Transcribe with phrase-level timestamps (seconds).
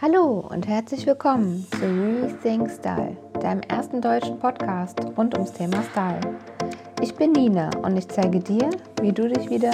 [0.00, 6.20] Hallo und herzlich willkommen zu Rethink Style, deinem ersten deutschen Podcast rund ums Thema Style.
[7.02, 9.72] Ich bin Nina und ich zeige dir, wie du dich wieder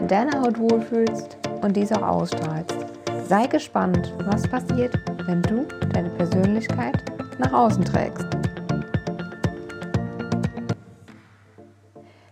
[0.00, 2.84] in deiner Haut wohlfühlst und dies auch ausstrahlst.
[3.28, 7.04] Sei gespannt, was passiert, wenn du deine Persönlichkeit
[7.38, 8.26] nach außen trägst.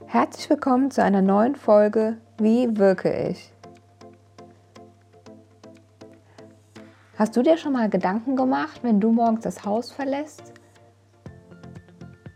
[0.06, 3.52] Herzlich willkommen zu einer neuen Folge Wie wirke ich?
[7.18, 10.52] Hast du dir schon mal Gedanken gemacht, wenn du morgens das Haus verlässt,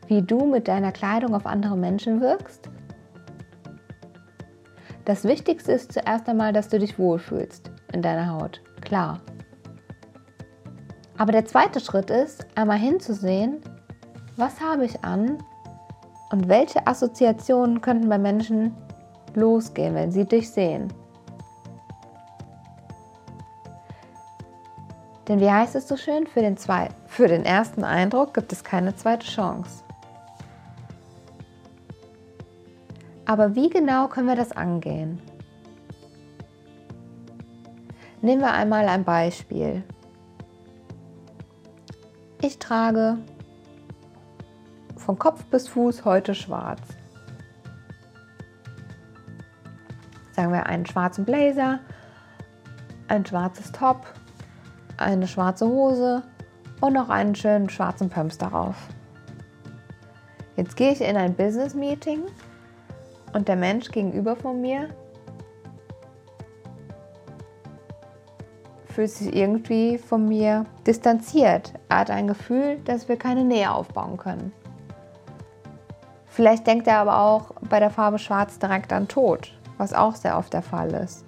[0.09, 2.69] wie du mit deiner Kleidung auf andere Menschen wirkst?
[5.05, 8.61] Das Wichtigste ist zuerst einmal, dass du dich wohlfühlst in deiner Haut.
[8.81, 9.21] Klar.
[11.17, 13.61] Aber der zweite Schritt ist, einmal hinzusehen,
[14.37, 15.39] was habe ich an
[16.33, 18.75] und welche Assoziationen könnten bei Menschen
[19.35, 20.93] losgehen, wenn sie dich sehen.
[25.33, 28.63] Denn wie heißt es so schön, für den, zwei, für den ersten Eindruck gibt es
[28.63, 29.83] keine zweite Chance.
[33.25, 35.23] Aber wie genau können wir das angehen?
[38.21, 39.83] Nehmen wir einmal ein Beispiel.
[42.43, 43.17] Ich trage
[44.99, 46.83] von Kopf bis Fuß heute schwarz.
[50.33, 51.81] Sagen wir einen schwarzen Blazer,
[53.09, 54.13] ein schwarzes Top,
[55.03, 56.23] eine schwarze Hose
[56.81, 58.77] und noch einen schönen schwarzen Pumps darauf.
[60.57, 62.23] Jetzt gehe ich in ein Business Meeting
[63.33, 64.89] und der Mensch gegenüber von mir
[68.93, 71.73] fühlt sich irgendwie von mir distanziert.
[71.89, 74.53] Er hat ein Gefühl, dass wir keine Nähe aufbauen können.
[76.27, 80.39] Vielleicht denkt er aber auch bei der Farbe Schwarz direkt an Tod, was auch sehr
[80.39, 81.25] oft der Fall ist.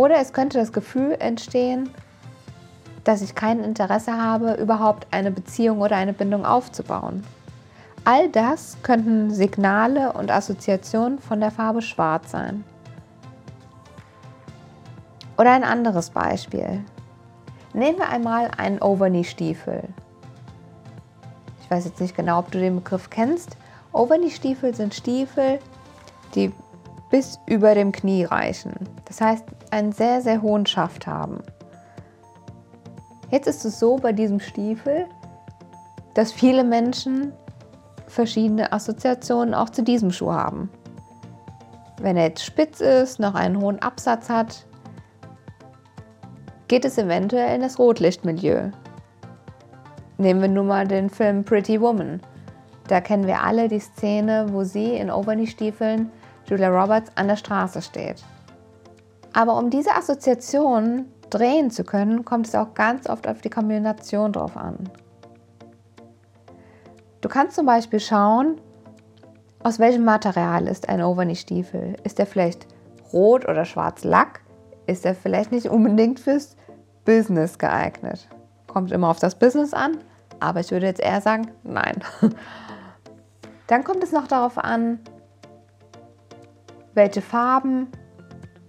[0.00, 1.90] Oder es könnte das Gefühl entstehen,
[3.04, 7.22] dass ich kein Interesse habe, überhaupt eine Beziehung oder eine Bindung aufzubauen.
[8.06, 12.64] All das könnten Signale und Assoziationen von der Farbe Schwarz sein.
[15.36, 16.82] Oder ein anderes Beispiel.
[17.74, 19.82] Nehmen wir einmal einen Overknee-Stiefel.
[21.62, 23.58] Ich weiß jetzt nicht genau, ob du den Begriff kennst.
[23.92, 25.58] Overknee-Stiefel sind Stiefel,
[26.34, 26.54] die
[27.10, 28.72] bis über dem Knie reichen.
[29.04, 31.42] Das heißt, einen sehr, sehr hohen Schaft haben.
[33.30, 35.06] Jetzt ist es so bei diesem Stiefel,
[36.14, 37.32] dass viele Menschen
[38.06, 40.68] verschiedene Assoziationen auch zu diesem Schuh haben.
[42.00, 44.66] Wenn er jetzt spitz ist, noch einen hohen Absatz hat,
[46.66, 48.70] geht es eventuell in das Rotlichtmilieu.
[50.18, 52.20] Nehmen wir nun mal den Film Pretty Woman.
[52.88, 56.10] Da kennen wir alle die Szene, wo sie in Overknee-Stiefeln
[56.46, 58.22] Julia Roberts an der Straße steht.
[59.32, 64.32] Aber um diese Assoziation drehen zu können, kommt es auch ganz oft auf die Kombination
[64.32, 64.90] drauf an.
[67.20, 68.60] Du kannst zum Beispiel schauen,
[69.62, 71.96] aus welchem Material ist ein Overknee-Stiefel?
[72.02, 72.66] Ist er vielleicht
[73.12, 74.40] rot oder schwarz Lack?
[74.86, 76.56] Ist er vielleicht nicht unbedingt fürs
[77.04, 78.26] Business geeignet?
[78.66, 79.98] Kommt immer auf das Business an,
[80.40, 82.02] aber ich würde jetzt eher sagen, nein.
[83.66, 85.00] Dann kommt es noch darauf an,
[86.94, 87.88] welche Farben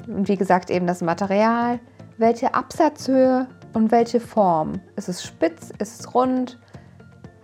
[0.07, 1.79] und wie gesagt eben das Material,
[2.17, 4.73] welche Absatzhöhe und welche Form.
[4.95, 6.59] Ist es spitz, ist es rund,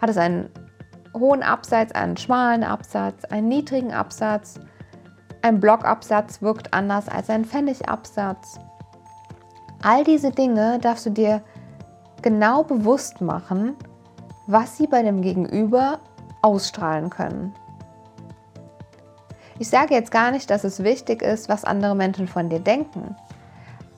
[0.02, 0.50] hat es einen
[1.14, 4.60] hohen Absatz, einen schmalen Absatz, einen niedrigen Absatz.
[5.42, 8.60] Ein Blockabsatz wirkt anders als ein Pfennigabsatz.
[9.82, 11.44] All diese Dinge darfst du dir
[12.22, 13.76] genau bewusst machen,
[14.48, 16.00] was sie bei dem Gegenüber
[16.42, 17.54] ausstrahlen können.
[19.60, 23.16] Ich sage jetzt gar nicht, dass es wichtig ist, was andere Menschen von dir denken.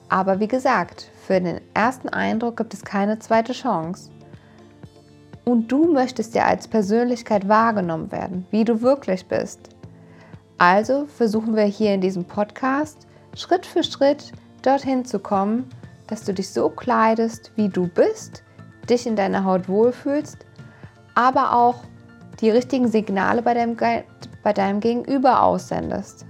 [0.08, 4.10] Aber wie gesagt, für den ersten Eindruck gibt es keine zweite Chance.
[5.44, 9.60] Und du möchtest ja als Persönlichkeit wahrgenommen werden, wie du wirklich bist.
[10.58, 13.06] Also versuchen wir hier in diesem Podcast
[13.36, 14.32] Schritt für Schritt
[14.62, 15.68] dorthin zu kommen,
[16.06, 18.42] dass du dich so kleidest, wie du bist,
[18.88, 20.38] dich in deiner Haut wohlfühlst,
[21.14, 21.84] aber auch
[22.40, 23.76] die richtigen Signale bei deinem
[24.42, 26.26] bei deinem Gegenüber aussendest.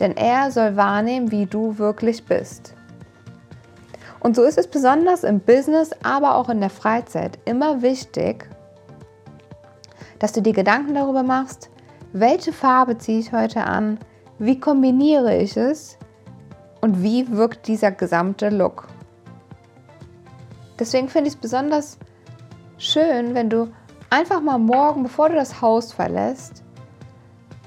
[0.00, 2.74] Denn er soll wahrnehmen, wie du wirklich bist.
[4.20, 8.48] Und so ist es besonders im Business, aber auch in der Freizeit immer wichtig,
[10.18, 11.70] dass du dir Gedanken darüber machst,
[12.12, 13.98] welche Farbe ziehe ich heute an,
[14.38, 15.98] wie kombiniere ich es
[16.80, 18.88] und wie wirkt dieser gesamte Look.
[20.78, 21.98] Deswegen finde ich es besonders
[22.78, 23.68] schön, wenn du
[24.10, 26.62] einfach mal morgen, bevor du das Haus verlässt,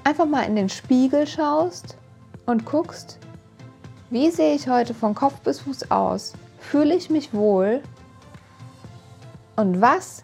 [0.03, 1.97] einfach mal in den Spiegel schaust
[2.45, 3.17] und guckst,
[4.09, 6.33] Wie sehe ich heute von Kopf bis Fuß aus?
[6.59, 7.81] Fühle ich mich wohl?
[9.55, 10.23] Und was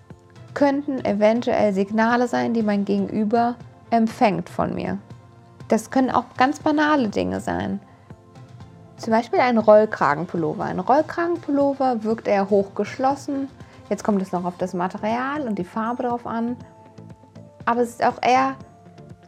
[0.54, 3.56] könnten eventuell Signale sein, die mein Gegenüber
[3.90, 4.98] empfängt von mir?
[5.68, 7.80] Das können auch ganz banale Dinge sein.
[8.98, 10.64] Zum Beispiel ein Rollkragenpullover.
[10.64, 13.48] Ein Rollkragenpullover wirkt eher hochgeschlossen.
[13.90, 16.58] Jetzt kommt es noch auf das Material und die Farbe drauf an.
[17.66, 18.56] Aber es ist auch eher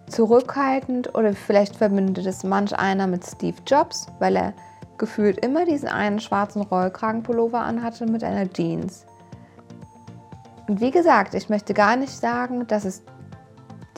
[0.10, 4.54] zurückhaltend oder vielleicht verbindet es manch einer mit Steve Jobs, weil er
[4.98, 9.06] gefühlt immer diesen einen schwarzen Rollkragenpullover anhatte mit einer Jeans.
[10.68, 13.02] Und wie gesagt, ich möchte gar nicht sagen, dass es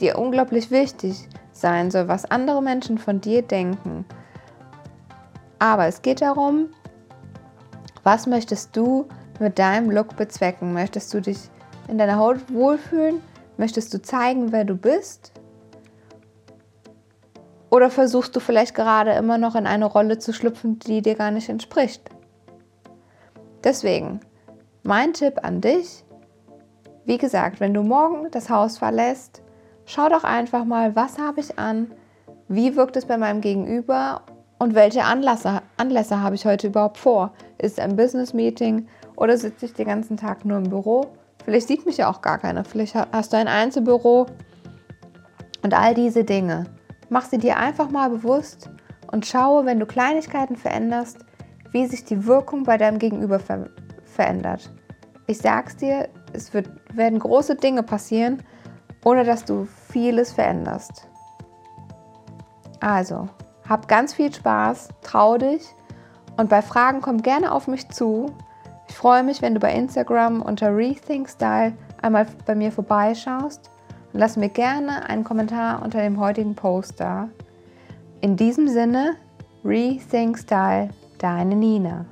[0.00, 4.04] dir unglaublich wichtig sein soll, was andere Menschen von dir denken.
[5.58, 6.68] Aber es geht darum,
[8.02, 9.06] was möchtest du
[9.38, 10.72] mit deinem Look bezwecken?
[10.72, 11.38] Möchtest du dich
[11.88, 13.20] in deiner Haut wohlfühlen?
[13.58, 15.32] Möchtest du zeigen, wer du bist?
[17.72, 21.30] Oder versuchst du vielleicht gerade immer noch in eine Rolle zu schlüpfen, die dir gar
[21.30, 22.02] nicht entspricht?
[23.64, 24.20] Deswegen,
[24.82, 26.04] mein Tipp an dich,
[27.06, 29.40] wie gesagt, wenn du morgen das Haus verlässt,
[29.86, 31.90] schau doch einfach mal, was habe ich an,
[32.46, 34.20] wie wirkt es bei meinem Gegenüber
[34.58, 37.32] und welche Anlässe, Anlässe habe ich heute überhaupt vor?
[37.56, 38.86] Ist es ein Business-Meeting
[39.16, 41.06] oder sitze ich den ganzen Tag nur im Büro?
[41.42, 44.26] Vielleicht sieht mich ja auch gar keiner, vielleicht hast du ein Einzelbüro
[45.62, 46.66] und all diese Dinge.
[47.12, 48.70] Mach sie dir einfach mal bewusst
[49.10, 51.18] und schaue, wenn du Kleinigkeiten veränderst,
[51.70, 53.68] wie sich die Wirkung bei deinem Gegenüber ver
[54.02, 54.70] verändert.
[55.26, 58.42] Ich sag's dir, es wird, werden große Dinge passieren,
[59.04, 61.06] ohne dass du vieles veränderst.
[62.80, 63.28] Also,
[63.68, 65.66] hab ganz viel Spaß, trau dich
[66.38, 68.34] und bei Fragen komm gerne auf mich zu.
[68.88, 73.71] Ich freue mich, wenn du bei Instagram unter Rethink Style einmal bei mir vorbeischaust
[74.12, 77.28] lass mir gerne einen Kommentar unter dem heutigen Post da.
[78.20, 79.16] In diesem Sinne,
[79.64, 82.06] Rethink Style, deine Nina.